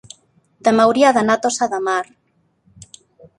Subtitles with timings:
[0.67, 1.99] demà hauria d'anar a Tossa de Mar.